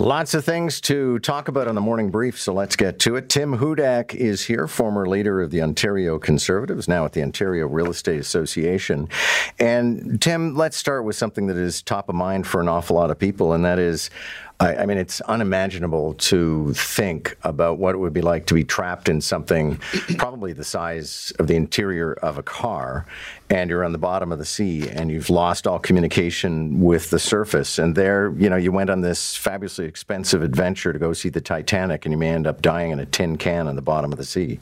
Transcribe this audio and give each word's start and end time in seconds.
Lots 0.00 0.32
of 0.32 0.46
things 0.46 0.80
to 0.82 1.18
talk 1.18 1.48
about 1.48 1.68
on 1.68 1.74
the 1.74 1.82
morning 1.82 2.08
brief, 2.08 2.40
so 2.40 2.54
let's 2.54 2.74
get 2.74 2.98
to 3.00 3.16
it. 3.16 3.28
Tim 3.28 3.58
Hudak 3.58 4.14
is 4.14 4.46
here, 4.46 4.66
former 4.66 5.06
leader 5.06 5.42
of 5.42 5.50
the 5.50 5.60
Ontario 5.60 6.18
Conservatives, 6.18 6.88
now 6.88 7.04
at 7.04 7.12
the 7.12 7.22
Ontario 7.22 7.66
Real 7.66 7.90
Estate 7.90 8.18
Association. 8.18 9.10
And 9.58 10.18
Tim, 10.22 10.56
let's 10.56 10.78
start 10.78 11.04
with 11.04 11.16
something 11.16 11.48
that 11.48 11.58
is 11.58 11.82
top 11.82 12.08
of 12.08 12.14
mind 12.14 12.46
for 12.46 12.62
an 12.62 12.68
awful 12.68 12.96
lot 12.96 13.10
of 13.10 13.18
people, 13.18 13.52
and 13.52 13.62
that 13.66 13.78
is 13.78 14.08
I, 14.60 14.76
I, 14.76 14.86
mean, 14.86 14.98
it's 14.98 15.22
unimaginable 15.22 16.14
to 16.14 16.74
think 16.74 17.36
about 17.42 17.78
what 17.78 17.94
it 17.94 17.98
would 17.98 18.12
be 18.12 18.20
like 18.20 18.44
to 18.46 18.54
be 18.54 18.62
trapped 18.62 19.08
in 19.08 19.22
something 19.22 19.78
probably 20.18 20.52
the 20.52 20.64
size 20.64 21.32
of 21.38 21.46
the 21.46 21.56
interior 21.56 22.12
of 22.12 22.36
a 22.36 22.42
car, 22.42 23.06
and 23.48 23.70
you're 23.70 23.84
on 23.84 23.92
the 23.92 23.98
bottom 23.98 24.30
of 24.30 24.38
the 24.38 24.44
sea, 24.44 24.88
and 24.90 25.10
you've 25.10 25.30
lost 25.30 25.66
all 25.66 25.78
communication 25.78 26.80
with 26.80 27.08
the 27.08 27.18
surface. 27.18 27.78
And 27.78 27.94
there, 27.94 28.34
you 28.36 28.50
know, 28.50 28.56
you 28.56 28.70
went 28.70 28.90
on 28.90 29.00
this 29.00 29.34
fabulously 29.34 29.86
expensive 29.86 30.42
adventure 30.42 30.92
to 30.92 30.98
go 30.98 31.14
see 31.14 31.30
the 31.30 31.40
Titanic, 31.40 32.04
and 32.04 32.12
you 32.12 32.18
may 32.18 32.28
end 32.28 32.46
up 32.46 32.60
dying 32.60 32.90
in 32.90 33.00
a 33.00 33.06
tin 33.06 33.38
can 33.38 33.66
on 33.66 33.76
the 33.76 33.82
bottom 33.82 34.12
of 34.12 34.18
the 34.18 34.24
sea. 34.24 34.60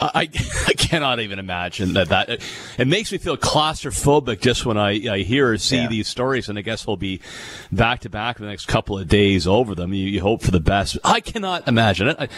I, 0.00 0.28
I 0.68 0.72
cannot 0.74 1.20
even 1.20 1.38
imagine 1.38 1.94
that. 1.94 2.08
That 2.08 2.42
it 2.78 2.88
makes 2.88 3.12
me 3.12 3.18
feel 3.18 3.36
claustrophobic 3.36 4.40
just 4.40 4.66
when 4.66 4.76
I, 4.76 4.90
I 5.08 5.18
hear 5.18 5.52
or 5.52 5.58
see 5.58 5.76
yeah. 5.76 5.88
these 5.88 6.08
stories, 6.08 6.48
and 6.48 6.58
I 6.58 6.62
guess 6.62 6.86
we'll 6.86 6.96
be 6.96 7.20
back 7.70 8.00
to 8.00 8.10
back 8.10 8.38
the 8.38 8.46
next 8.46 8.66
couple 8.66 8.98
of 8.98 9.08
days 9.08 9.46
over 9.46 9.74
them. 9.74 9.92
You, 9.92 10.06
you 10.06 10.20
hope 10.20 10.42
for 10.42 10.50
the 10.50 10.60
best. 10.60 10.98
I 11.04 11.20
cannot 11.20 11.68
imagine 11.68 12.08
it. 12.08 12.16
I, 12.18 12.28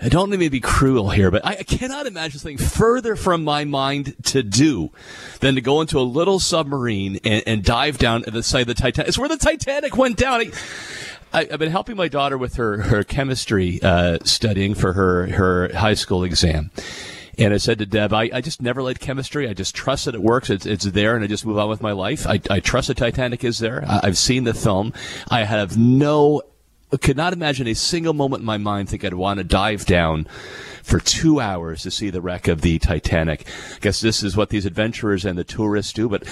I 0.00 0.10
don't 0.10 0.28
mean 0.28 0.40
to 0.40 0.50
be 0.50 0.60
cruel 0.60 1.08
here, 1.10 1.30
but 1.30 1.44
I, 1.44 1.54
cannot 1.62 2.06
imagine 2.06 2.38
something 2.38 2.58
further 2.58 3.16
from 3.16 3.44
my 3.44 3.64
mind 3.64 4.14
to 4.24 4.42
do 4.42 4.92
than 5.40 5.54
to 5.54 5.62
go 5.62 5.80
into 5.80 5.98
a 5.98 6.02
little 6.02 6.38
submarine 6.38 7.18
and, 7.24 7.42
and 7.46 7.64
dive 7.64 7.96
down 7.96 8.24
at 8.26 8.34
the 8.34 8.42
side 8.42 8.62
of 8.62 8.66
the 8.66 8.74
Titanic. 8.74 9.08
It's 9.08 9.18
where 9.18 9.28
the 9.28 9.38
Titanic 9.38 9.96
went 9.96 10.18
down. 10.18 10.40
I, 10.42 10.50
I, 11.36 11.44
have 11.50 11.58
been 11.58 11.70
helping 11.70 11.96
my 11.96 12.08
daughter 12.08 12.38
with 12.38 12.54
her 12.54 12.80
her 12.80 13.04
chemistry 13.04 13.78
uh, 13.82 14.18
studying 14.24 14.74
for 14.74 14.94
her 14.94 15.26
her 15.26 15.70
high 15.74 15.94
school 15.94 16.24
exam. 16.24 16.70
And 17.38 17.52
I 17.52 17.58
said 17.58 17.78
to 17.80 17.86
Deb, 17.86 18.14
I, 18.14 18.30
I 18.32 18.40
just 18.40 18.62
never 18.62 18.82
liked 18.82 19.02
chemistry. 19.02 19.46
I 19.46 19.52
just 19.52 19.74
trust 19.74 20.06
that 20.06 20.14
it 20.14 20.22
works. 20.22 20.48
It's, 20.48 20.64
it's 20.64 20.86
there, 20.86 21.14
and 21.14 21.22
I 21.22 21.26
just 21.26 21.44
move 21.44 21.58
on 21.58 21.68
with 21.68 21.82
my 21.82 21.92
life. 21.92 22.26
I, 22.26 22.40
I 22.48 22.60
trust 22.60 22.88
the 22.88 22.94
Titanic 22.94 23.44
is 23.44 23.58
there. 23.58 23.84
I, 23.86 24.00
I've 24.04 24.16
seen 24.16 24.44
the 24.44 24.54
film. 24.54 24.94
I 25.30 25.44
have 25.44 25.76
no, 25.76 26.40
could 26.98 27.16
not 27.16 27.32
imagine 27.32 27.66
a 27.66 27.74
single 27.74 28.12
moment 28.12 28.40
in 28.40 28.46
my 28.46 28.58
mind 28.58 28.88
think 28.88 29.04
I'd 29.04 29.14
want 29.14 29.38
to 29.38 29.44
dive 29.44 29.86
down 29.86 30.26
for 30.86 31.00
two 31.00 31.40
hours 31.40 31.82
to 31.82 31.90
see 31.90 32.10
the 32.10 32.20
wreck 32.20 32.46
of 32.46 32.60
the 32.60 32.78
Titanic. 32.78 33.44
I 33.74 33.78
guess 33.80 34.00
this 34.00 34.22
is 34.22 34.36
what 34.36 34.50
these 34.50 34.66
adventurers 34.66 35.24
and 35.24 35.36
the 35.36 35.42
tourists 35.42 35.92
do, 35.92 36.08
but 36.08 36.22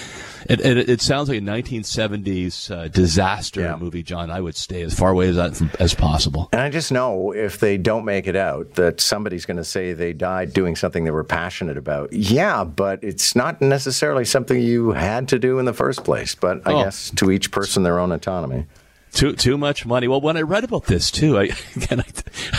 it, 0.49 0.61
it, 0.61 0.89
it 0.89 1.01
sounds 1.01 1.27
like 1.27 1.39
a 1.39 1.41
1970s 1.41 2.71
uh, 2.71 2.87
disaster 2.87 3.61
yeah. 3.61 3.75
movie, 3.75 4.01
John. 4.01 4.31
I 4.31 4.39
would 4.39 4.55
stay 4.55 4.81
as 4.81 4.97
far 4.97 5.09
away 5.09 5.27
as 5.27 5.35
that 5.35 5.81
as 5.81 5.93
possible. 5.93 6.47
And 6.53 6.61
I 6.61 6.69
just 6.69 6.89
know 6.89 7.33
if 7.33 7.59
they 7.59 7.77
don't 7.77 8.05
make 8.05 8.27
it 8.27 8.37
out 8.37 8.75
that 8.75 9.01
somebody's 9.01 9.45
going 9.45 9.57
to 9.57 9.65
say 9.65 9.91
they 9.91 10.13
died 10.13 10.53
doing 10.53 10.77
something 10.77 11.03
they 11.03 11.11
were 11.11 11.25
passionate 11.25 11.77
about. 11.77 12.13
Yeah, 12.13 12.63
but 12.63 13.03
it's 13.03 13.35
not 13.35 13.61
necessarily 13.61 14.23
something 14.23 14.61
you 14.61 14.91
had 14.91 15.27
to 15.29 15.39
do 15.39 15.59
in 15.59 15.65
the 15.65 15.73
first 15.73 16.05
place. 16.05 16.33
But 16.33 16.65
I 16.65 16.71
oh. 16.71 16.83
guess 16.83 17.11
to 17.17 17.29
each 17.29 17.51
person 17.51 17.83
their 17.83 17.99
own 17.99 18.13
autonomy. 18.13 18.67
Too 19.15 19.31
too 19.31 19.57
much 19.57 19.85
money. 19.85 20.09
Well, 20.09 20.19
when 20.19 20.35
I 20.35 20.41
read 20.41 20.65
about 20.65 20.87
this 20.87 21.09
too, 21.09 21.39
I 21.39 21.43
again 21.77 22.01
I, 22.01 22.05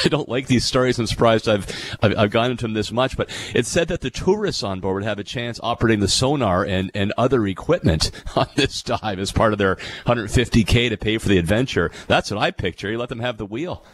I 0.03 0.09
don't 0.09 0.27
like 0.27 0.47
these 0.47 0.65
stories. 0.65 0.98
I'm 0.98 1.07
surprised 1.07 1.51
I've, 1.51 1.67
I've, 2.01 2.17
I've 2.17 2.31
gone 2.31 2.51
into 2.51 2.63
them 2.63 2.73
this 2.73 2.91
much. 2.91 3.15
But 3.15 3.29
it 3.55 3.67
said 3.67 3.89
that 3.89 4.01
the 4.01 4.09
tourists 4.09 4.63
on 4.63 4.81
board 4.81 4.95
would 4.95 5.05
have 5.05 5.19
a 5.19 5.25
chance 5.25 5.61
operating 5.63 6.01
the 6.01 6.09
sonar 6.09 6.65
and 6.65 6.91
and 6.95 7.13
other 7.19 7.47
equipment 7.47 8.11
on 8.37 8.48
this 8.57 8.83
dive 8.83 9.19
as 9.19 9.33
part 9.33 9.53
of 9.53 9.59
their 9.59 9.77
150k 10.07 10.89
to 10.89 10.97
pay 10.97 11.19
for 11.19 11.29
the 11.29 11.37
adventure. 11.37 11.91
That's 12.09 12.31
what 12.31 12.41
I 12.41 12.53
picture. 12.53 12.91
You 12.91 12.97
let 12.97 13.11
them 13.11 13.20
have 13.20 13.37
the 13.37 13.45
wheel. 13.45 13.85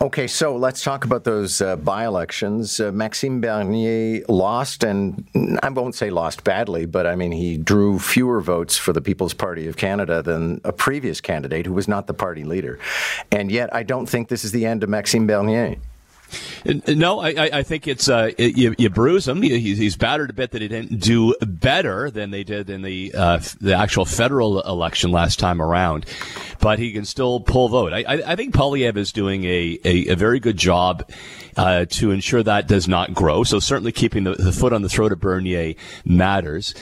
Okay, 0.00 0.26
so 0.26 0.56
let's 0.56 0.82
talk 0.82 1.04
about 1.04 1.24
those 1.24 1.60
uh, 1.60 1.76
by 1.76 2.04
elections. 2.04 2.80
Uh, 2.80 2.92
Maxime 2.92 3.40
Bernier 3.40 4.24
lost, 4.28 4.84
and 4.84 5.28
I 5.62 5.68
won't 5.68 5.94
say 5.94 6.10
lost 6.10 6.44
badly, 6.44 6.86
but 6.86 7.06
I 7.06 7.16
mean, 7.16 7.32
he 7.32 7.56
drew 7.56 7.98
fewer 7.98 8.40
votes 8.40 8.76
for 8.76 8.92
the 8.92 9.00
People's 9.00 9.34
Party 9.34 9.66
of 9.66 9.76
Canada 9.76 10.22
than 10.22 10.60
a 10.64 10.72
previous 10.72 11.20
candidate 11.20 11.66
who 11.66 11.72
was 11.72 11.88
not 11.88 12.06
the 12.06 12.14
party 12.14 12.44
leader. 12.44 12.78
And 13.30 13.50
yet, 13.50 13.74
I 13.74 13.82
don't 13.82 14.06
think 14.06 14.28
this 14.28 14.44
is 14.44 14.52
the 14.52 14.66
end 14.66 14.82
of 14.82 14.88
Maxime 14.88 15.26
Bernier. 15.26 15.76
No, 16.86 17.20
I, 17.20 17.58
I 17.58 17.62
think 17.62 17.86
it's 17.86 18.08
uh, 18.08 18.30
you, 18.38 18.74
you, 18.78 18.90
bruise 18.90 19.28
him. 19.28 19.42
He's, 19.42 19.96
battered 19.96 20.30
a 20.30 20.32
bit 20.32 20.50
that 20.50 20.62
he 20.62 20.68
didn't 20.68 21.00
do 21.00 21.34
better 21.40 22.10
than 22.10 22.30
they 22.30 22.42
did 22.42 22.68
in 22.68 22.82
the 22.82 23.14
uh, 23.16 23.40
the 23.60 23.74
actual 23.74 24.04
federal 24.04 24.60
election 24.62 25.10
last 25.10 25.38
time 25.38 25.62
around, 25.62 26.06
but 26.60 26.78
he 26.78 26.92
can 26.92 27.04
still 27.04 27.40
pull 27.40 27.68
vote. 27.68 27.92
I, 27.92 28.02
I, 28.02 28.32
I 28.32 28.36
think 28.36 28.54
Poilievre 28.54 28.96
is 28.96 29.12
doing 29.12 29.44
a, 29.44 29.78
a, 29.84 30.08
a 30.08 30.16
very 30.16 30.40
good 30.40 30.56
job 30.56 31.08
uh, 31.56 31.84
to 31.90 32.10
ensure 32.10 32.42
that 32.42 32.66
does 32.66 32.88
not 32.88 33.14
grow. 33.14 33.44
So 33.44 33.60
certainly 33.60 33.92
keeping 33.92 34.24
the, 34.24 34.34
the 34.34 34.52
foot 34.52 34.72
on 34.72 34.82
the 34.82 34.88
throat 34.88 35.12
of 35.12 35.20
Bernier 35.20 35.74
matters. 36.04 36.74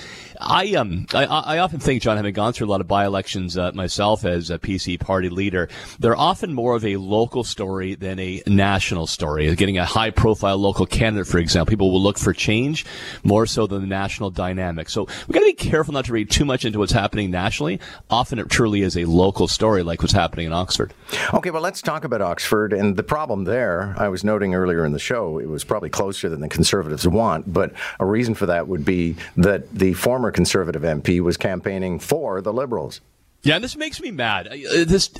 I 0.44 0.74
um 0.74 1.06
I, 1.14 1.24
I, 1.24 1.58
often 1.58 1.78
think, 1.78 2.02
John, 2.02 2.16
having 2.16 2.34
gone 2.34 2.52
through 2.52 2.66
a 2.66 2.70
lot 2.70 2.80
of 2.80 2.88
by-elections 2.88 3.56
uh, 3.56 3.72
myself 3.72 4.24
as 4.24 4.50
a 4.50 4.58
PC 4.58 4.98
party 4.98 5.28
leader, 5.28 5.68
they're 5.98 6.16
often 6.16 6.52
more 6.52 6.74
of 6.74 6.84
a 6.84 6.96
local 6.96 7.44
story 7.44 7.94
than 7.94 8.18
a 8.18 8.42
national 8.46 9.06
story. 9.06 9.54
Getting 9.54 9.78
a 9.78 9.84
high-profile 9.84 10.56
local 10.56 10.86
candidate, 10.86 11.26
for 11.26 11.38
example, 11.38 11.70
people 11.70 11.92
will 11.92 12.02
look 12.02 12.18
for 12.18 12.32
change 12.32 12.84
more 13.22 13.46
so 13.46 13.66
than 13.66 13.80
the 13.82 13.86
national 13.86 14.30
dynamic. 14.30 14.88
So 14.88 15.06
we 15.28 15.32
got 15.32 15.40
to 15.40 15.46
be 15.46 15.52
careful 15.52 15.94
not 15.94 16.06
to 16.06 16.12
read 16.12 16.30
too 16.30 16.44
much 16.44 16.64
into 16.64 16.78
what's 16.78 16.92
happening 16.92 17.30
nationally. 17.30 17.80
Often 18.10 18.40
it 18.40 18.50
truly 18.50 18.82
is 18.82 18.96
a 18.96 19.04
local 19.04 19.48
story, 19.48 19.82
like 19.82 20.02
what's 20.02 20.12
happening 20.12 20.46
in 20.46 20.52
Oxford. 20.52 20.92
Okay, 21.32 21.50
well, 21.50 21.62
let's 21.62 21.82
talk 21.82 22.04
about 22.04 22.20
Oxford 22.20 22.72
and 22.72 22.96
the 22.96 23.02
problem 23.02 23.44
there. 23.44 23.94
I 23.96 24.08
was 24.08 24.24
noting 24.24 24.54
earlier 24.54 24.84
in 24.84 24.92
the 24.92 24.98
show 24.98 25.38
it 25.38 25.48
was 25.48 25.62
probably 25.64 25.90
closer 25.90 26.28
than 26.28 26.40
the 26.40 26.48
Conservatives 26.48 27.06
want, 27.06 27.52
but 27.52 27.72
a 28.00 28.06
reason 28.06 28.34
for 28.34 28.46
that 28.46 28.66
would 28.68 28.84
be 28.84 29.16
that 29.36 29.72
the 29.72 29.94
former 29.94 30.31
Conservative 30.32 30.82
MP 30.82 31.20
was 31.20 31.36
campaigning 31.36 31.98
for 31.98 32.40
the 32.40 32.52
Liberals. 32.52 33.00
Yeah, 33.42 33.56
and 33.56 33.64
this 33.64 33.76
makes 33.76 34.00
me 34.00 34.10
mad. 34.10 34.48
Uh, 34.48 34.84
this 34.84 35.10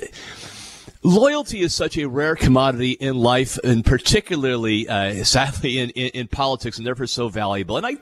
loyalty 1.02 1.60
is 1.60 1.74
such 1.74 1.98
a 1.98 2.06
rare 2.06 2.36
commodity 2.36 2.92
in 2.92 3.16
life, 3.16 3.58
and 3.64 3.84
particularly, 3.84 4.88
uh, 4.88 5.24
sadly, 5.24 5.78
in, 5.78 5.90
in, 5.90 6.08
in 6.10 6.28
politics, 6.28 6.78
and 6.78 6.86
therefore 6.86 7.06
so 7.06 7.28
valuable. 7.28 7.76
And 7.76 7.86
I 7.86 7.96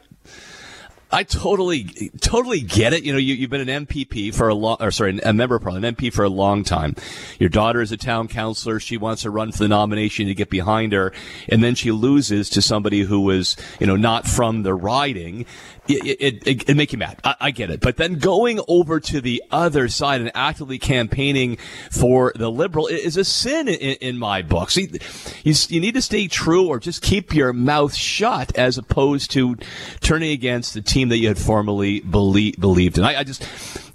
I 1.12 1.24
totally, 1.24 2.10
totally 2.20 2.60
get 2.60 2.92
it. 2.92 3.02
You 3.02 3.12
know, 3.12 3.18
you, 3.18 3.34
you've 3.34 3.50
been 3.50 3.68
an 3.68 3.86
MPP 3.86 4.32
for 4.32 4.48
a 4.48 4.54
long, 4.54 4.76
or 4.78 4.92
sorry, 4.92 5.18
a 5.18 5.32
member 5.32 5.56
of 5.56 5.62
parliament, 5.62 5.98
an 5.98 6.04
MP 6.04 6.12
for 6.12 6.24
a 6.24 6.28
long 6.28 6.62
time. 6.62 6.94
Your 7.40 7.48
daughter 7.48 7.80
is 7.80 7.90
a 7.90 7.96
town 7.96 8.28
councilor. 8.28 8.78
She 8.78 8.96
wants 8.96 9.22
to 9.22 9.30
run 9.30 9.50
for 9.50 9.58
the 9.58 9.68
nomination 9.68 10.26
to 10.28 10.34
get 10.34 10.50
behind 10.50 10.92
her. 10.92 11.12
And 11.48 11.64
then 11.64 11.74
she 11.74 11.90
loses 11.90 12.48
to 12.50 12.62
somebody 12.62 13.00
who 13.00 13.20
was, 13.20 13.56
you 13.80 13.88
know, 13.88 13.96
not 13.96 14.28
from 14.28 14.62
the 14.62 14.72
riding 14.72 15.46
it, 15.92 16.46
it, 16.46 16.68
it, 16.68 16.76
make 16.76 16.92
you 16.92 16.98
mad. 16.98 17.20
I, 17.24 17.36
I, 17.40 17.50
get 17.50 17.70
it. 17.70 17.80
But 17.80 17.96
then 17.96 18.18
going 18.18 18.60
over 18.68 19.00
to 19.00 19.20
the 19.20 19.42
other 19.50 19.88
side 19.88 20.20
and 20.20 20.30
actively 20.34 20.78
campaigning 20.78 21.58
for 21.90 22.32
the 22.34 22.50
liberal 22.50 22.86
is 22.86 23.16
a 23.16 23.24
sin 23.24 23.68
in, 23.68 23.96
in 23.96 24.18
my 24.18 24.42
book. 24.42 24.70
See, 24.70 24.90
you, 25.44 25.54
you 25.68 25.80
need 25.80 25.94
to 25.94 26.02
stay 26.02 26.28
true 26.28 26.66
or 26.66 26.78
just 26.78 27.02
keep 27.02 27.34
your 27.34 27.52
mouth 27.52 27.94
shut 27.94 28.56
as 28.56 28.78
opposed 28.78 29.30
to 29.32 29.56
turning 30.00 30.30
against 30.30 30.74
the 30.74 30.82
team 30.82 31.08
that 31.08 31.18
you 31.18 31.28
had 31.28 31.38
formerly 31.38 32.00
believe, 32.00 32.58
believed 32.60 32.98
in. 32.98 33.04
I, 33.04 33.20
I 33.20 33.24
just, 33.24 33.42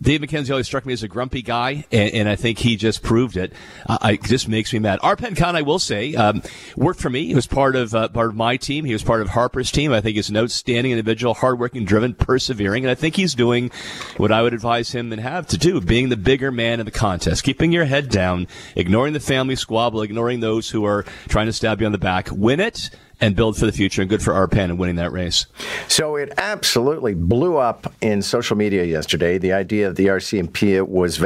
Dave 0.06 0.22
MacKenzie 0.22 0.52
always 0.52 0.68
struck 0.68 0.86
me 0.86 0.94
as 0.94 1.02
a 1.02 1.08
grumpy 1.08 1.42
guy, 1.42 1.84
and, 1.92 2.14
and 2.14 2.30
I 2.30 2.36
think 2.36 2.60
he 2.60 2.76
just 2.76 3.02
proved 3.02 3.38
it. 3.38 3.54
Uh, 3.90 3.98
it 4.04 4.24
just 4.24 4.48
makes 4.48 4.72
me 4.72 4.78
mad. 4.78 5.00
Arpan 5.00 5.36
Khan, 5.36 5.56
I 5.56 5.64
will 5.64 5.80
say, 5.80 6.14
um, 6.14 6.44
worked 6.78 7.00
for 7.00 7.10
me. 7.10 7.26
He 7.26 7.34
was 7.34 7.48
part 7.48 7.76
of 7.76 7.96
uh, 7.96 8.10
part 8.10 8.30
of 8.30 8.36
my 8.36 8.56
team. 8.56 8.86
He 8.86 8.94
was 8.94 9.02
part 9.02 9.22
of 9.22 9.30
Harper's 9.30 9.72
team. 9.72 9.92
I 9.92 10.02
think 10.02 10.16
he's 10.16 10.30
an 10.30 10.38
outstanding 10.38 10.92
individual, 10.92 11.34
hardworking, 11.34 11.86
driven, 11.86 12.14
persevering, 12.14 12.84
and 12.84 12.92
I 12.92 12.94
think 12.94 13.16
he's 13.16 13.34
doing 13.34 13.72
what 14.18 14.32
I 14.32 14.44
would 14.44 14.54
advise 14.54 14.92
him 14.92 15.12
and 15.12 15.20
have 15.20 15.48
to 15.48 15.58
do, 15.58 15.82
being 15.82 16.10
the 16.10 16.18
bigger 16.18 16.52
man 16.52 16.80
in 16.80 16.86
the 16.86 16.92
contest, 16.92 17.44
keeping 17.44 17.72
your 17.72 17.86
head 17.86 18.10
down, 18.10 18.48
ignoring 18.76 19.14
the 19.14 19.20
family 19.20 19.56
squabble, 19.56 20.04
ignoring 20.04 20.40
those 20.40 20.70
who 20.70 20.86
are 20.86 21.04
trying 21.30 21.48
to 21.48 21.54
stab 21.54 21.82
you 21.82 21.88
on 21.88 21.92
the 21.92 21.98
back. 21.98 22.30
Win 22.32 22.60
it 22.60 22.92
and 23.22 23.36
build 23.36 23.58
for 23.58 23.66
the 23.66 23.72
future. 23.72 24.02
And 24.02 24.10
good 24.10 24.22
for 24.22 24.34
Arpan 24.34 24.66
in 24.66 24.78
winning 24.78 24.96
that 24.98 25.12
race. 25.12 25.46
So 25.88 26.16
it 26.16 26.34
absolutely 26.38 27.14
blew 27.14 27.58
up 27.58 27.94
in 28.02 28.22
social 28.22 28.56
media 28.56 28.84
yesterday. 28.84 29.38
The 29.38 29.54
idea 29.54 29.88
of 29.88 29.96
the 29.96 30.08
RCMP 30.08 30.86
was 30.88 31.20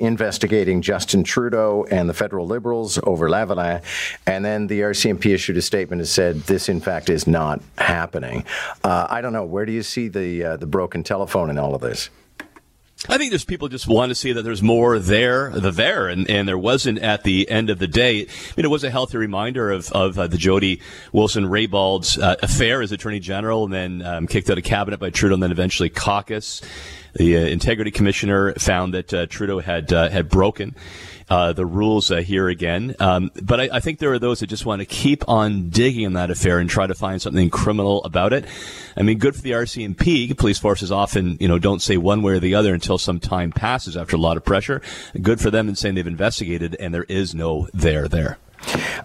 investigating 0.00 0.82
Justin 0.82 1.24
Trudeau 1.24 1.86
and 1.90 2.08
the 2.08 2.14
federal 2.14 2.46
Liberals 2.46 2.98
over 3.04 3.28
Lavalin, 3.28 3.82
and 4.26 4.44
then 4.44 4.66
the 4.66 4.80
RCMP 4.80 5.34
issued 5.34 5.56
a 5.56 5.62
statement 5.62 6.00
and 6.00 6.08
said 6.08 6.40
this, 6.42 6.68
in 6.68 6.80
fact, 6.80 7.10
is 7.10 7.26
not 7.26 7.60
happening. 7.78 8.44
Uh, 8.84 9.06
I 9.08 9.20
don't 9.20 9.32
know. 9.32 9.44
Where 9.44 9.66
do 9.66 9.72
you 9.72 9.82
see 9.82 10.08
the 10.08 10.44
uh, 10.44 10.56
the 10.56 10.66
broken 10.66 11.02
telephone 11.02 11.50
in 11.50 11.58
all 11.58 11.74
of 11.74 11.80
this? 11.80 12.10
I 13.08 13.16
think 13.16 13.30
there's 13.30 13.46
people 13.46 13.68
just 13.68 13.88
want 13.88 14.10
to 14.10 14.14
see 14.14 14.32
that 14.32 14.42
there's 14.42 14.62
more 14.62 14.98
there, 14.98 15.48
the 15.50 15.70
there, 15.70 16.06
and, 16.06 16.28
and 16.28 16.46
there 16.46 16.58
wasn't 16.58 16.98
at 16.98 17.22
the 17.22 17.48
end 17.48 17.70
of 17.70 17.78
the 17.78 17.88
day. 17.88 18.20
I 18.20 18.52
mean, 18.56 18.66
it 18.66 18.70
was 18.70 18.84
a 18.84 18.90
healthy 18.90 19.16
reminder 19.16 19.70
of, 19.70 19.90
of 19.92 20.18
uh, 20.18 20.26
the 20.26 20.36
Jody 20.36 20.82
Wilson 21.10 21.46
Raybould's 21.46 22.18
uh, 22.18 22.36
affair 22.42 22.82
as 22.82 22.92
Attorney 22.92 23.18
General, 23.18 23.64
and 23.64 23.72
then 23.72 24.02
um, 24.02 24.26
kicked 24.26 24.50
out 24.50 24.58
of 24.58 24.64
cabinet 24.64 25.00
by 25.00 25.08
Trudeau, 25.08 25.34
and 25.34 25.42
then 25.42 25.50
eventually 25.50 25.88
caucus. 25.88 26.60
The 27.14 27.38
uh, 27.38 27.40
Integrity 27.40 27.90
Commissioner 27.90 28.52
found 28.54 28.92
that 28.92 29.14
uh, 29.14 29.26
Trudeau 29.26 29.60
had 29.60 29.92
uh, 29.92 30.10
had 30.10 30.28
broken 30.28 30.76
uh, 31.30 31.52
the 31.52 31.64
rules 31.64 32.10
uh, 32.10 32.16
here 32.16 32.48
again. 32.48 32.96
Um, 32.98 33.30
but 33.40 33.60
I, 33.60 33.68
I, 33.74 33.80
think 33.80 34.00
there 34.00 34.12
are 34.12 34.18
those 34.18 34.40
that 34.40 34.48
just 34.48 34.66
want 34.66 34.80
to 34.80 34.86
keep 34.86 35.26
on 35.28 35.70
digging 35.70 36.02
in 36.02 36.14
that 36.14 36.30
affair 36.30 36.58
and 36.58 36.68
try 36.68 36.88
to 36.88 36.94
find 36.94 37.22
something 37.22 37.48
criminal 37.50 38.02
about 38.02 38.32
it. 38.32 38.44
I 38.96 39.02
mean, 39.02 39.18
good 39.18 39.36
for 39.36 39.42
the 39.42 39.52
RCMP. 39.52 40.36
Police 40.36 40.58
forces 40.58 40.90
often, 40.90 41.36
you 41.38 41.46
know, 41.46 41.60
don't 41.60 41.80
say 41.80 41.96
one 41.96 42.22
way 42.22 42.32
or 42.32 42.40
the 42.40 42.56
other 42.56 42.74
until 42.74 42.98
some 42.98 43.20
time 43.20 43.52
passes 43.52 43.96
after 43.96 44.16
a 44.16 44.18
lot 44.20 44.36
of 44.36 44.44
pressure. 44.44 44.82
Good 45.22 45.40
for 45.40 45.50
them 45.50 45.68
in 45.68 45.76
saying 45.76 45.94
they've 45.94 46.06
investigated 46.06 46.76
and 46.80 46.92
there 46.92 47.04
is 47.04 47.34
no 47.34 47.68
there 47.72 48.08
there. 48.08 48.38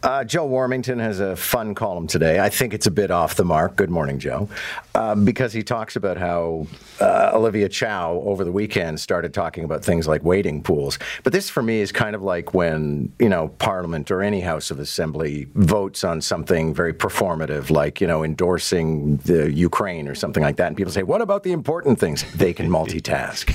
Uh, 0.04 0.24
Joe 0.24 0.48
Warmington 0.48 1.00
has 1.00 1.19
a 1.19 1.36
fun 1.36 1.74
column 1.75 2.07
today. 2.07 2.40
I 2.40 2.50
think 2.50 2.74
it's 2.74 2.88
a 2.88 2.92
bit 2.92 3.12
off 3.12 3.36
the 3.36 3.46
mark. 3.46 3.75
Good 3.75 3.90
morning, 3.90 4.19
Joe. 4.19 4.50
Uh, 4.94 5.16
because 5.16 5.54
he 5.54 5.63
talks 5.63 5.96
about 5.96 6.18
how 6.18 6.68
uh, 7.02 7.31
Olivia 7.34 7.69
Chow 7.69 8.22
over 8.25 8.44
the 8.44 8.52
weekend 8.52 9.00
started 9.00 9.34
talking 9.34 9.63
about 9.63 9.84
things 9.84 10.07
like 10.07 10.24
wading 10.24 10.63
pools. 10.63 11.00
But 11.24 11.34
this, 11.34 11.50
for 11.50 11.63
me, 11.63 11.80
is 11.80 11.92
kind 11.92 12.16
of 12.16 12.22
like 12.22 12.54
when, 12.54 13.12
you 13.19 13.30
know, 13.30 13.48
Parliament 13.48 14.12
or 14.12 14.22
any 14.22 14.42
House 14.42 14.72
of 14.72 14.80
Assembly 14.80 15.48
votes 15.56 16.04
on 16.04 16.22
something 16.22 16.74
very 16.74 16.94
performative, 16.94 17.69
like, 17.69 18.00
you 18.00 18.08
know, 18.08 18.24
endorsing 18.24 19.18
the 19.18 19.51
Ukraine 19.51 20.08
or 20.08 20.16
something 20.16 20.44
like 20.44 20.58
that. 20.58 20.68
And 20.68 20.78
people 20.78 20.92
say, 20.92 21.04
what 21.04 21.22
about 21.22 21.44
the 21.44 21.51
important 21.51 22.00
things? 22.00 22.24
They 22.34 22.54
can 22.54 22.69
multitask. 22.69 23.50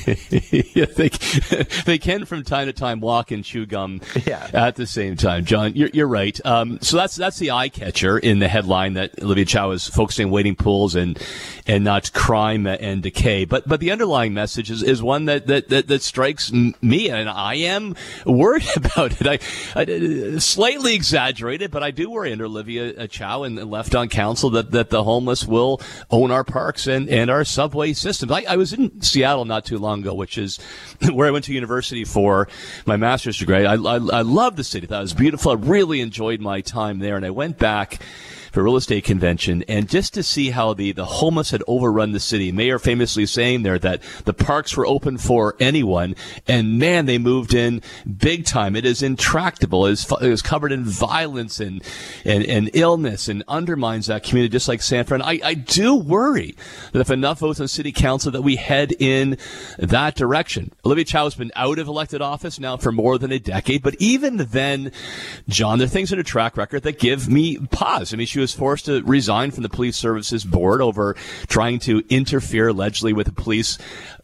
yeah, 0.75 0.87
they, 0.87 1.83
they 1.85 1.99
can 1.99 2.25
from 2.25 2.43
time 2.43 2.67
to 2.67 2.73
time 2.73 3.01
walk 3.01 3.31
and 3.31 3.45
chew 3.45 3.67
gum 3.67 4.01
yeah. 4.27 4.51
at 4.53 4.77
the 4.77 4.87
same 4.87 5.17
time. 5.17 5.45
John, 5.45 5.75
you're, 5.75 5.90
you're 5.93 6.09
right. 6.09 6.39
Um, 6.45 6.79
so 6.81 6.97
that's 6.97 7.17
that's 7.17 7.39
the 7.39 7.51
eye 7.51 7.69
catcher 7.69 8.19
in 8.19 8.39
the 8.39 8.49
headline 8.49 8.95
that 8.95 9.21
Olivia 9.23 9.45
Chow 9.45 9.71
is 9.73 9.89
focusing 9.89 10.27
on 10.27 10.33
waiting 10.33 10.57
pools 10.57 10.95
and 10.95 11.19
and 11.67 11.85
not 11.85 12.13
crime 12.13 12.67
and 12.67 13.03
decay. 13.03 13.45
But 13.45 13.69
but 13.69 13.81
the 13.81 13.91
underlying 13.91 14.35
message 14.35 14.71
is, 14.71 14.83
is 14.83 15.03
one 15.03 15.27
that, 15.27 15.47
that, 15.47 15.69
that, 15.69 15.89
that 15.89 16.03
strikes 16.03 16.53
me, 16.53 17.09
and 17.11 17.29
I 17.29 17.55
am 17.55 17.95
worried 18.27 18.69
about 18.77 19.21
it. 19.21 19.27
I, 19.27 19.81
I 19.81 20.39
slightly 20.39 20.95
exaggerated, 20.95 21.71
but 21.71 21.83
I 21.83 21.91
do 21.91 22.11
worry 22.11 22.33
under 22.33 22.45
Olivia 22.45 23.07
Chow 23.09 23.45
and 23.45 23.71
left 23.71 23.95
on 23.95 24.09
council 24.09 24.51
that, 24.51 24.71
that 24.73 24.91
the 24.91 25.05
homeless 25.05 25.47
will 25.47 25.81
own 26.11 26.31
our 26.31 26.45
parks 26.45 26.87
and, 26.87 27.09
and 27.09 27.31
our 27.31 27.45
subway 27.45 27.93
systems. 27.93 28.33
I, 28.33 28.45
I 28.49 28.57
was 28.57 28.73
in 28.73 29.01
Seattle 29.01 29.45
not 29.45 29.65
too 29.65 29.79
long 29.79 30.01
ago, 30.01 30.15
which 30.15 30.39
is 30.39 30.59
where 31.13 31.29
I 31.29 31.31
went 31.31 31.45
to 31.47 31.55
university 31.55 32.05
for 32.05 32.49
my 32.87 32.97
master's 32.97 33.39
degree. 33.39 33.67
I, 33.67 33.75
I, 33.75 33.97
I 33.97 34.23
love 34.23 34.57
the 34.57 34.65
city. 34.65 34.87
That 34.87 35.01
was 35.01 35.15
beautiful. 35.15 35.53
I 35.53 35.55
really 35.55 35.80
enjoyed 35.81 36.41
my 36.41 36.61
time 36.61 36.99
there, 36.99 37.17
and 37.17 37.25
I 37.25 37.31
went 37.31 37.59
back 37.59 38.01
for 38.53 38.61
a 38.61 38.63
real 38.65 38.77
estate 38.77 39.05
convention, 39.05 39.63
and 39.69 39.89
just 39.89 40.15
to 40.15 40.23
see 40.23 40.51
how 40.51 40.75
the, 40.75 40.93
the 40.93 41.05
homeless 41.05 41.51
had 41.51 41.63
overrun 41.69 42.13
the 42.13 42.21
city. 42.21 42.51
Mayor 42.51 42.79
famously 42.79 43.27
saying 43.27 43.63
there 43.63 43.79
that 43.79 44.03
the 44.25 44.35
parks 44.35 44.77
were 44.77 44.87
open 44.87 45.19
for 45.19 45.55
anyone, 45.61 46.17
and 46.49 46.79
man, 46.79 47.07
they 47.07 47.19
moved 47.19 47.55
in 47.55 47.81
big 48.19 48.45
time. 48.45 48.75
It 48.75 48.85
is 48.85 49.03
intractable. 49.03 49.87
It 49.87 49.93
is, 49.93 50.13
it 50.21 50.31
is 50.31 50.43
covered 50.43 50.73
in 50.73 50.85
violence 50.85 51.61
and, 51.61 51.83
and, 52.25 52.45
and 52.45 52.71
illness 52.75 53.29
and 53.29 53.45
undermines 53.47 54.07
that 54.07 54.25
community 54.25 54.51
just 54.51 54.69
like 54.69 54.83
San 54.83 55.05
Fran. 55.05 55.23
I, 55.23 55.41
I 55.45 55.55
do 55.55 55.95
worry 55.95 56.57
that 56.93 57.01
if 57.01 57.11
enough 57.11 57.39
votes 57.39 57.61
on 57.61 57.69
city 57.69 57.93
council 57.93 58.33
that 58.33 58.43
we 58.43 58.57
head 58.57 58.93
in 58.99 59.39
that 59.79 60.17
direction. 60.17 60.73
Olivia 60.85 61.05
Chow 61.05 61.25
has 61.25 61.37
been 61.37 61.53
out 61.55 61.79
of 61.79 61.87
elected 61.87 62.21
office 62.21 62.59
now 62.59 62.77
for 62.77 62.91
more 62.91 63.17
than 63.17 63.31
a 63.31 63.39
decade, 63.39 63.83
but 63.83 63.95
even 64.01 64.39
then, 64.39 64.91
John, 65.49 65.70
there 65.79 65.87
are 65.87 65.89
things 65.89 66.13
in 66.13 66.19
her 66.19 66.25
track 66.25 66.57
record 66.57 66.83
that 66.83 66.99
give 66.99 67.29
me 67.29 67.59
pause. 67.71 68.13
I 68.13 68.17
mean, 68.17 68.27
she 68.27 68.41
was 68.41 68.55
forced 68.55 68.87
to 68.87 69.03
resign 69.03 69.51
from 69.51 69.63
the 69.63 69.69
police 69.69 69.97
services 69.97 70.45
board 70.45 70.81
over 70.83 71.15
trying 71.49 71.79
to 71.81 72.03
interfere 72.09 72.69
allegedly 72.69 73.13
with 73.13 73.27
the 73.27 73.33
police 73.33 73.79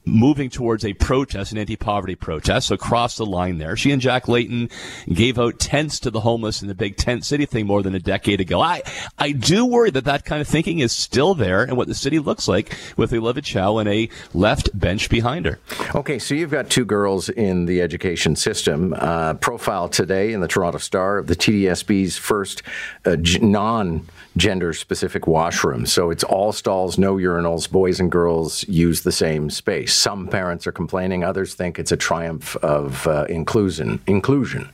moving 0.06 0.48
towards 0.48 0.84
a 0.84 0.92
protest, 0.94 1.50
an 1.52 1.58
anti-poverty 1.58 2.14
protest. 2.14 2.68
So 2.68 2.76
crossed 2.76 3.18
the 3.18 3.26
line 3.26 3.58
there. 3.58 3.76
She 3.76 3.90
and 3.90 4.00
Jack 4.00 4.28
Layton 4.28 4.70
gave 5.08 5.38
out 5.38 5.58
tents 5.58 5.98
to 6.00 6.10
the 6.10 6.20
homeless 6.20 6.62
in 6.62 6.68
the 6.68 6.74
big 6.74 6.96
tent 6.96 7.24
city 7.24 7.44
thing 7.44 7.66
more 7.66 7.82
than 7.82 7.94
a 7.94 7.98
decade 7.98 8.40
ago. 8.40 8.60
I, 8.60 8.82
I 9.18 9.32
do 9.32 9.66
worry 9.66 9.90
that 9.90 10.04
that 10.04 10.24
kind 10.24 10.40
of 10.40 10.46
thinking 10.46 10.78
is 10.78 10.92
still 10.92 11.34
there 11.34 11.64
and 11.64 11.76
what 11.76 11.88
the 11.88 11.94
city 11.94 12.20
looks 12.20 12.46
like 12.46 12.76
with 12.96 13.12
Olivia 13.12 13.42
Chow 13.42 13.78
and 13.78 13.88
a 13.88 14.08
left 14.32 14.70
bench 14.78 15.10
behind 15.10 15.44
her. 15.44 15.58
Okay, 15.94 16.20
so 16.20 16.34
you've 16.34 16.52
got 16.52 16.70
two 16.70 16.84
girls 16.84 17.28
in 17.28 17.66
the 17.66 17.82
education 17.82 18.36
system. 18.36 18.94
Uh, 18.96 19.34
profile 19.34 19.88
today 19.88 20.32
in 20.32 20.40
the 20.40 20.48
Toronto 20.48 20.78
Star 20.78 21.18
of 21.18 21.26
the 21.26 21.35
TDSB's 21.36 22.16
first 22.16 22.62
uh, 23.04 23.16
non 23.40 24.06
gender 24.36 24.72
specific 24.72 25.26
washroom. 25.26 25.86
So 25.86 26.10
it's 26.10 26.24
all 26.24 26.52
stalls, 26.52 26.98
no 26.98 27.16
urinals. 27.16 27.70
Boys 27.70 28.00
and 28.00 28.10
girls 28.10 28.66
use 28.68 29.02
the 29.02 29.12
same 29.12 29.50
space. 29.50 29.94
Some 29.94 30.28
parents 30.28 30.66
are 30.66 30.72
complaining, 30.72 31.24
others 31.24 31.54
think 31.54 31.78
it's 31.78 31.92
a 31.92 31.96
triumph 31.96 32.56
of 32.56 33.06
uh, 33.06 33.24
inclusion. 33.28 34.00
Inclusion. 34.06 34.68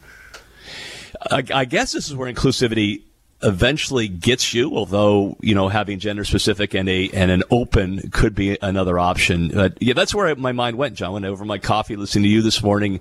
I, 1.30 1.44
I 1.54 1.64
guess 1.64 1.92
this 1.92 2.08
is 2.08 2.16
where 2.16 2.32
inclusivity 2.32 3.02
eventually 3.42 4.08
gets 4.08 4.54
you, 4.54 4.76
although, 4.76 5.36
you 5.40 5.54
know, 5.54 5.68
having 5.68 5.98
gender 5.98 6.24
specific 6.24 6.74
and 6.74 6.88
a, 6.88 7.10
and 7.10 7.30
an 7.30 7.42
open 7.50 8.10
could 8.10 8.34
be 8.34 8.56
another 8.62 8.98
option. 8.98 9.48
But 9.48 9.80
yeah, 9.80 9.94
that's 9.94 10.14
where 10.14 10.34
my 10.36 10.52
mind 10.52 10.76
went, 10.76 10.94
John, 10.94 11.24
over 11.24 11.44
my 11.44 11.58
coffee 11.58 11.96
listening 11.96 12.24
to 12.24 12.28
you 12.28 12.42
this 12.42 12.62
morning 12.62 13.00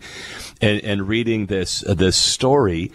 and, 0.60 0.84
and 0.84 1.08
reading 1.08 1.46
this, 1.46 1.86
uh, 1.86 1.94
this 1.94 2.18
story. 2.18 2.92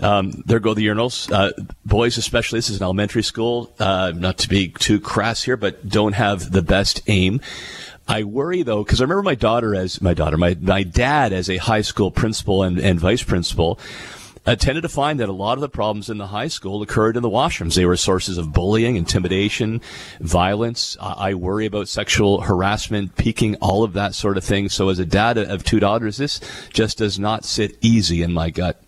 Um, 0.00 0.42
there 0.46 0.60
go 0.60 0.74
the 0.74 0.86
urinals. 0.86 1.30
Uh, 1.32 1.52
boys, 1.84 2.18
especially, 2.18 2.58
this 2.58 2.70
is 2.70 2.78
an 2.78 2.82
elementary 2.82 3.22
school. 3.22 3.72
Uh, 3.78 4.12
not 4.14 4.38
to 4.38 4.48
be 4.48 4.68
too 4.68 5.00
crass 5.00 5.42
here, 5.42 5.56
but 5.56 5.88
don't 5.88 6.14
have 6.14 6.50
the 6.50 6.62
best 6.62 7.02
aim. 7.06 7.40
I 8.08 8.24
worry 8.24 8.62
though, 8.62 8.82
because 8.82 9.00
I 9.00 9.04
remember 9.04 9.22
my 9.22 9.36
daughter 9.36 9.74
as 9.74 10.02
my 10.02 10.14
daughter, 10.14 10.36
my, 10.36 10.56
my 10.60 10.82
dad 10.82 11.32
as 11.32 11.48
a 11.48 11.56
high 11.58 11.82
school 11.82 12.10
principal 12.10 12.62
and, 12.62 12.78
and 12.78 12.98
vice 12.98 13.22
principal. 13.22 13.78
I 14.44 14.56
tended 14.56 14.82
to 14.82 14.88
find 14.88 15.20
that 15.20 15.28
a 15.28 15.32
lot 15.32 15.56
of 15.56 15.60
the 15.60 15.68
problems 15.68 16.10
in 16.10 16.18
the 16.18 16.26
high 16.26 16.48
school 16.48 16.82
occurred 16.82 17.16
in 17.16 17.22
the 17.22 17.30
washrooms. 17.30 17.76
They 17.76 17.86
were 17.86 17.96
sources 17.96 18.38
of 18.38 18.52
bullying, 18.52 18.96
intimidation, 18.96 19.80
violence. 20.18 20.96
I 21.00 21.34
worry 21.34 21.66
about 21.66 21.86
sexual 21.86 22.40
harassment, 22.40 23.14
peeking, 23.14 23.54
all 23.56 23.84
of 23.84 23.92
that 23.92 24.16
sort 24.16 24.36
of 24.36 24.42
thing. 24.42 24.68
So 24.68 24.88
as 24.88 24.98
a 24.98 25.06
dad 25.06 25.38
of 25.38 25.62
two 25.62 25.78
daughters, 25.78 26.16
this 26.16 26.40
just 26.72 26.98
does 26.98 27.20
not 27.20 27.44
sit 27.44 27.78
easy 27.82 28.20
in 28.20 28.32
my 28.32 28.50
gut. 28.50 28.82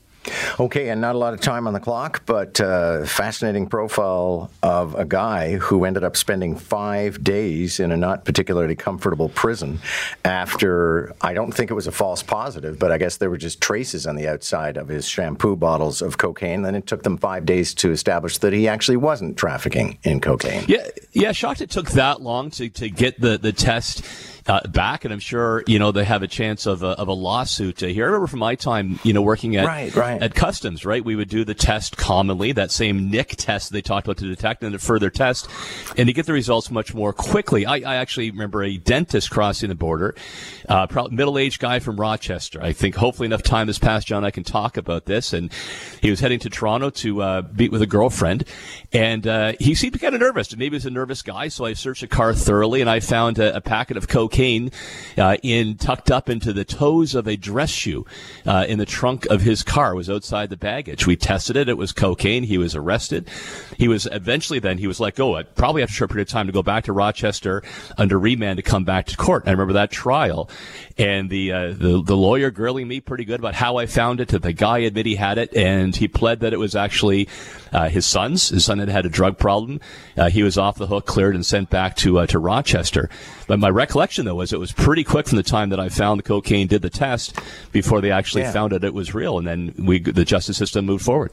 Okay, 0.58 0.88
and 0.88 1.00
not 1.00 1.14
a 1.14 1.18
lot 1.18 1.34
of 1.34 1.40
time 1.40 1.66
on 1.66 1.72
the 1.72 1.80
clock, 1.80 2.22
but 2.26 2.60
uh, 2.60 3.04
fascinating 3.06 3.66
profile 3.66 4.50
of 4.62 4.94
a 4.94 5.04
guy 5.04 5.56
who 5.56 5.84
ended 5.84 6.04
up 6.04 6.16
spending 6.16 6.56
five 6.56 7.22
days 7.24 7.80
in 7.80 7.90
a 7.90 7.96
not 7.96 8.24
particularly 8.24 8.76
comfortable 8.76 9.28
prison 9.30 9.80
after 10.24 11.14
I 11.20 11.34
don't 11.34 11.52
think 11.52 11.70
it 11.70 11.74
was 11.74 11.86
a 11.86 11.92
false 11.92 12.22
positive, 12.22 12.78
but 12.78 12.92
I 12.92 12.98
guess 12.98 13.16
there 13.16 13.30
were 13.30 13.36
just 13.36 13.60
traces 13.60 14.06
on 14.06 14.16
the 14.16 14.28
outside 14.28 14.76
of 14.76 14.88
his 14.88 15.08
shampoo 15.08 15.56
bottles 15.56 16.02
of 16.02 16.18
cocaine. 16.18 16.62
Then 16.62 16.74
it 16.74 16.86
took 16.86 17.02
them 17.02 17.18
five 17.18 17.44
days 17.44 17.74
to 17.74 17.90
establish 17.90 18.38
that 18.38 18.52
he 18.52 18.68
actually 18.68 18.96
wasn't 18.96 19.36
trafficking 19.36 19.98
in 20.04 20.20
cocaine. 20.20 20.64
Yeah, 20.68 20.86
yeah, 21.12 21.32
shocked 21.32 21.62
it 21.62 21.70
took 21.70 21.90
that 21.92 22.20
long 22.20 22.50
to, 22.52 22.68
to 22.68 22.90
get 22.90 23.20
the, 23.20 23.38
the 23.38 23.52
test 23.52 24.04
uh, 24.46 24.66
back, 24.68 25.04
and 25.04 25.12
I'm 25.12 25.20
sure 25.20 25.62
you 25.66 25.78
know 25.78 25.92
they 25.92 26.04
have 26.04 26.22
a 26.22 26.28
chance 26.28 26.66
of 26.66 26.82
a, 26.82 26.88
of 26.88 27.08
a 27.08 27.12
lawsuit 27.12 27.82
uh, 27.82 27.86
here. 27.86 28.04
I 28.04 28.06
remember 28.08 28.26
from 28.26 28.40
my 28.40 28.54
time, 28.54 28.98
you 29.02 29.12
know, 29.12 29.22
working 29.22 29.56
at 29.56 29.66
right, 29.66 29.94
right. 29.94 30.22
at 30.22 30.34
customs, 30.44 30.84
right? 30.84 31.02
We 31.02 31.16
would 31.16 31.30
do 31.30 31.42
the 31.42 31.54
test 31.54 31.96
commonly, 31.96 32.52
that 32.52 32.70
same 32.70 33.10
NIK 33.10 33.34
test 33.36 33.72
they 33.72 33.80
talked 33.80 34.06
about 34.06 34.18
to 34.18 34.28
detect, 34.28 34.62
and 34.62 34.74
a 34.74 34.78
further 34.78 35.08
test, 35.08 35.48
and 35.96 36.06
to 36.06 36.12
get 36.12 36.26
the 36.26 36.34
results 36.34 36.70
much 36.70 36.92
more 36.92 37.14
quickly. 37.14 37.64
I, 37.64 37.76
I 37.76 37.96
actually 37.96 38.30
remember 38.30 38.62
a 38.62 38.76
dentist 38.76 39.30
crossing 39.30 39.70
the 39.70 39.74
border, 39.74 40.14
uh, 40.68 40.86
middle-aged 41.10 41.62
guy 41.62 41.78
from 41.78 41.98
Rochester. 41.98 42.60
I 42.62 42.74
think 42.74 42.94
hopefully 42.94 43.24
enough 43.24 43.42
time 43.42 43.68
has 43.68 43.78
passed, 43.78 44.06
John. 44.06 44.22
I 44.22 44.30
can 44.30 44.44
talk 44.44 44.76
about 44.76 45.06
this, 45.06 45.32
and 45.32 45.50
he 46.02 46.10
was 46.10 46.20
heading 46.20 46.40
to 46.40 46.50
Toronto 46.50 46.90
to 46.90 47.22
uh, 47.22 47.42
meet 47.56 47.72
with 47.72 47.80
a 47.80 47.86
girlfriend, 47.86 48.44
and 48.92 49.26
uh, 49.26 49.54
he 49.58 49.74
seemed 49.74 49.98
kind 49.98 50.14
of 50.14 50.20
nervous. 50.20 50.54
Maybe 50.54 50.74
he 50.74 50.76
was 50.76 50.84
a 50.84 50.90
nervous 50.90 51.22
guy, 51.22 51.48
so 51.48 51.64
I 51.64 51.72
searched 51.72 52.02
the 52.02 52.06
car 52.06 52.34
thoroughly, 52.34 52.82
and 52.82 52.90
I 52.90 53.00
found 53.00 53.38
a, 53.38 53.56
a 53.56 53.62
packet 53.62 53.96
of 53.96 54.08
cocaine 54.08 54.72
uh, 55.16 55.38
in 55.42 55.78
tucked 55.78 56.10
up 56.10 56.28
into 56.28 56.52
the 56.52 56.66
toes 56.66 57.14
of 57.14 57.26
a 57.26 57.34
dress 57.34 57.70
shoe 57.70 58.04
uh, 58.44 58.66
in 58.68 58.78
the 58.78 58.84
trunk 58.84 59.24
of 59.30 59.40
his 59.40 59.62
car. 59.62 59.92
It 59.92 59.96
was 59.96 60.10
outside 60.10 60.33
the 60.34 60.56
baggage. 60.56 61.06
We 61.06 61.16
tested 61.16 61.56
it. 61.56 61.68
It 61.68 61.78
was 61.78 61.92
cocaine. 61.92 62.42
He 62.42 62.58
was 62.58 62.74
arrested. 62.74 63.28
He 63.78 63.88
was 63.88 64.08
eventually 64.10 64.58
then 64.58 64.78
he 64.78 64.86
was 64.86 65.00
let 65.00 65.14
go. 65.14 65.42
Probably 65.54 65.82
after 65.82 65.92
a 65.92 65.94
short 65.94 66.10
period 66.10 66.28
of 66.28 66.32
time 66.32 66.46
to 66.46 66.52
go 66.52 66.62
back 66.62 66.84
to 66.84 66.92
Rochester 66.92 67.62
under 67.96 68.18
remand 68.18 68.56
to 68.56 68.62
come 68.62 68.84
back 68.84 69.06
to 69.06 69.16
court. 69.16 69.44
I 69.46 69.52
remember 69.52 69.74
that 69.74 69.90
trial, 69.90 70.50
and 70.98 71.30
the 71.30 71.52
uh, 71.52 71.68
the, 71.68 72.02
the 72.04 72.16
lawyer 72.16 72.50
grilling 72.50 72.88
me 72.88 73.00
pretty 73.00 73.24
good 73.24 73.40
about 73.40 73.54
how 73.54 73.76
I 73.76 73.86
found 73.86 74.20
it. 74.20 74.28
That 74.28 74.42
the 74.42 74.52
guy 74.52 74.78
admitted 74.78 75.06
he 75.08 75.16
had 75.16 75.38
it, 75.38 75.54
and 75.54 75.94
he 75.94 76.08
pled 76.08 76.40
that 76.40 76.52
it 76.52 76.58
was 76.58 76.74
actually 76.74 77.28
uh, 77.72 77.88
his 77.88 78.06
son's. 78.06 78.48
His 78.48 78.64
son 78.64 78.78
had 78.78 78.88
had 78.88 79.06
a 79.06 79.10
drug 79.10 79.38
problem. 79.38 79.80
Uh, 80.16 80.30
he 80.30 80.42
was 80.42 80.58
off 80.58 80.76
the 80.76 80.86
hook, 80.86 81.06
cleared, 81.06 81.34
and 81.34 81.44
sent 81.44 81.70
back 81.70 81.96
to 81.96 82.18
uh, 82.18 82.26
to 82.26 82.38
Rochester. 82.38 83.08
But 83.46 83.58
my 83.58 83.68
recollection 83.68 84.24
though 84.24 84.36
was 84.36 84.52
it 84.52 84.60
was 84.60 84.72
pretty 84.72 85.04
quick 85.04 85.28
from 85.28 85.36
the 85.36 85.42
time 85.42 85.68
that 85.70 85.80
I 85.80 85.88
found 85.88 86.18
the 86.18 86.24
cocaine, 86.24 86.66
did 86.66 86.82
the 86.82 86.90
test, 86.90 87.38
before 87.72 88.00
they 88.00 88.10
actually 88.10 88.42
yeah. 88.42 88.52
found 88.52 88.72
it 88.72 88.84
it 88.84 88.94
was 88.94 89.14
real, 89.14 89.38
and 89.38 89.46
then 89.46 89.74
we 89.78 89.98
the 89.98 90.23
justice 90.24 90.56
system 90.56 90.86
moved 90.86 91.04
forward. 91.04 91.32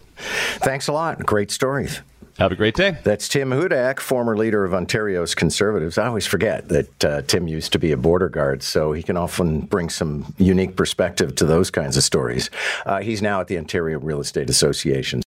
Thanks 0.64 0.88
a 0.88 0.94
lot. 0.94 1.20
Great 1.26 1.52
stories. 1.52 2.02
Have 2.38 2.54
a 2.54 2.56
great 2.56 2.76
day. 2.76 2.98
That's 3.04 3.28
Tim 3.28 3.50
Hudak, 3.50 4.00
former 4.00 4.38
leader 4.38 4.64
of 4.64 4.74
Ontario's 4.74 5.36
Conservatives. 5.36 5.98
I 5.98 6.08
always 6.08 6.26
forget 6.26 6.70
that 6.70 7.04
uh, 7.06 7.22
Tim 7.24 7.48
used 7.48 7.74
to 7.74 7.80
be 7.80 7.92
a 7.92 7.98
border 7.98 8.30
guard, 8.30 8.64
so 8.64 8.94
he 8.94 9.04
can 9.04 9.18
often 9.18 9.62
bring 9.62 9.90
some 9.90 10.34
unique 10.38 10.76
perspective 10.76 11.36
to 11.36 11.46
those 11.46 11.70
kinds 11.70 11.98
of 11.98 12.04
stories. 12.04 12.50
Uh, 12.86 13.02
he's 13.02 13.22
now 13.22 13.42
at 13.42 13.48
the 13.48 13.58
Ontario 13.58 14.00
Real 14.00 14.22
Estate 14.22 14.50
Association. 14.50 15.20